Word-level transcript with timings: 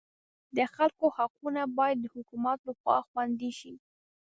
د 0.55 0.57
خلکو 0.75 1.05
حقونه 1.17 1.61
باید 1.77 1.97
د 2.01 2.05
حکومت 2.15 2.57
لخوا 2.67 2.97
خوندي 3.09 3.51
شي. 3.59 3.73